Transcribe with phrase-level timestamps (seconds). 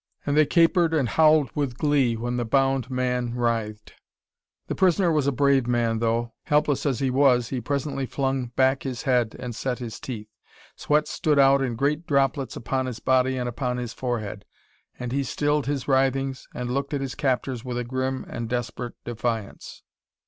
[0.25, 3.93] And they capered and howled with glee when the bound man writhed.
[4.65, 6.33] The prisoner was a brave man, though.
[6.41, 10.31] Helpless as he was, he presently flung back his head and set his teeth.
[10.75, 14.43] Sweat stood out in great droplets upon his body and upon his forehead.
[14.99, 18.95] And he stilled his writhings, and looked at his captors with a grim and desperate
[19.03, 19.83] defiance.